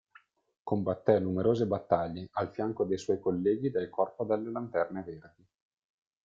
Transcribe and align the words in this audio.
Combatté 0.63 1.19
numerose 1.19 1.67
battaglie 1.67 2.27
al 2.31 2.49
fianco 2.51 2.85
dei 2.85 2.97
suoi 2.97 3.19
colleghi 3.19 3.69
del 3.69 3.91
Corpo 3.91 4.23
delle 4.23 4.49
Lanterne 4.49 5.03
Verdi. 5.03 5.45